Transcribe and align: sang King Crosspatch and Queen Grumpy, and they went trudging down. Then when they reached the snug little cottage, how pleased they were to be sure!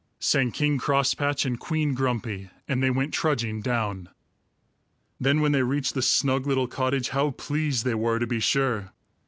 sang 0.17 0.49
King 0.49 0.79
Crosspatch 0.79 1.45
and 1.45 1.59
Queen 1.59 1.93
Grumpy, 1.93 2.49
and 2.67 2.81
they 2.81 2.89
went 2.89 3.13
trudging 3.13 3.61
down. 3.61 4.09
Then 5.19 5.41
when 5.41 5.51
they 5.51 5.61
reached 5.61 5.93
the 5.93 6.01
snug 6.01 6.47
little 6.47 6.65
cottage, 6.67 7.09
how 7.09 7.29
pleased 7.29 7.85
they 7.85 7.93
were 7.93 8.17
to 8.17 8.25
be 8.25 8.39
sure! 8.39 8.93